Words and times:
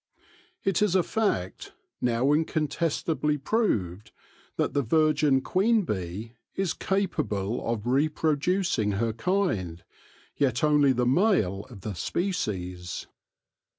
It 0.63 0.81
is 0.81 0.95
a 0.95 1.03
fact, 1.03 1.73
now 2.01 2.25
iacontestably 2.25 3.43
proved, 3.43 4.11
that 4.55 4.73
the 4.73 4.81
virgin 4.81 5.41
queen 5.41 5.83
bee 5.83 6.33
is 6.55 6.73
capable 6.73 7.63
of 7.71 7.85
reproducing 7.85 8.93
her 8.93 9.13
kind, 9.13 9.83
yet 10.35 10.63
only 10.63 10.91
the 10.91 11.05
male 11.05 11.67
of 11.69 11.81
the 11.81 11.93
species. 11.93 13.05